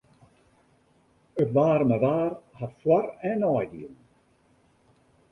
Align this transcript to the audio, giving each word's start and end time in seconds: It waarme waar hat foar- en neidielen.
It 1.41 1.49
waarme 1.55 1.97
waar 2.05 2.33
hat 2.59 2.73
foar- 2.81 3.15
en 3.29 3.37
neidielen. 3.43 3.95